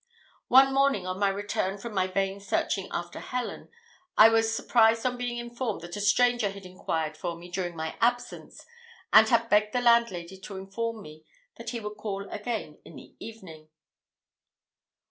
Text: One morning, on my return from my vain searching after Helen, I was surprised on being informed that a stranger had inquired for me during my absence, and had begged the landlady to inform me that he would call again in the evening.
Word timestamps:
One 0.47 0.73
morning, 0.73 1.05
on 1.05 1.19
my 1.19 1.27
return 1.29 1.77
from 1.77 1.93
my 1.93 2.07
vain 2.07 2.39
searching 2.39 2.89
after 2.91 3.19
Helen, 3.19 3.69
I 4.17 4.29
was 4.29 4.51
surprised 4.51 5.05
on 5.05 5.15
being 5.15 5.37
informed 5.37 5.81
that 5.81 5.95
a 5.95 6.01
stranger 6.01 6.49
had 6.49 6.65
inquired 6.65 7.15
for 7.15 7.35
me 7.35 7.51
during 7.51 7.75
my 7.75 7.95
absence, 8.01 8.65
and 9.13 9.29
had 9.29 9.47
begged 9.47 9.73
the 9.73 9.79
landlady 9.81 10.39
to 10.39 10.57
inform 10.57 11.03
me 11.03 11.23
that 11.57 11.69
he 11.69 11.79
would 11.79 11.97
call 11.97 12.27
again 12.31 12.79
in 12.83 12.95
the 12.95 13.15
evening. 13.19 13.69